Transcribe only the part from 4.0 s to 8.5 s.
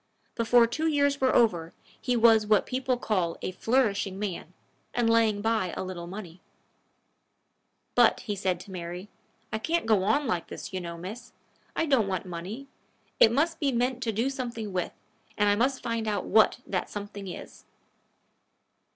man, and laying by a little money. "But," he